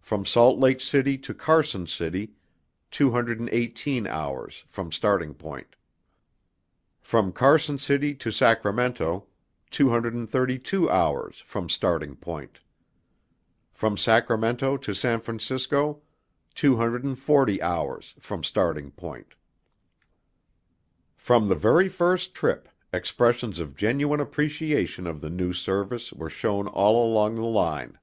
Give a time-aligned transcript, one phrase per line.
[0.00, 2.32] From Salt Lake City to Carson City
[2.92, 5.76] 218 hours, from starting point.
[7.02, 9.26] From Carson City to Sacramento
[9.70, 12.60] 232 hours, from starting point.
[13.70, 16.00] From Sacramento to San Francisco
[16.54, 19.34] 240 hours, from starting point.
[21.18, 26.66] From the very first trip, expressions of genuine appreciation of the new service were shown
[26.66, 27.98] all along the line.